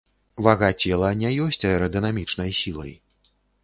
Вага 0.47 0.69
цела 0.85 1.11
не 1.21 1.33
ёсць 1.45 1.63
аэрадынамічнай 1.71 2.59
сілай. 2.65 3.01